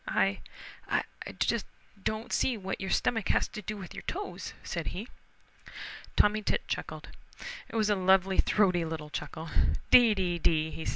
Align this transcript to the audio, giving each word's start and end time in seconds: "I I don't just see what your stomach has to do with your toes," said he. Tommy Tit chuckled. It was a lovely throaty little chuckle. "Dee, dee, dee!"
"I 0.07 0.39
I 0.89 1.03
don't 1.29 1.39
just 1.39 1.65
see 2.39 2.57
what 2.57 2.81
your 2.81 2.89
stomach 2.89 3.29
has 3.29 3.47
to 3.49 3.61
do 3.61 3.77
with 3.77 3.93
your 3.93 4.01
toes," 4.07 4.55
said 4.63 4.87
he. 4.97 5.07
Tommy 6.15 6.41
Tit 6.41 6.67
chuckled. 6.67 7.09
It 7.69 7.75
was 7.75 7.91
a 7.91 7.95
lovely 7.95 8.39
throaty 8.39 8.83
little 8.83 9.11
chuckle. 9.11 9.51
"Dee, 9.91 10.15
dee, 10.15 10.39
dee!" 10.39 10.87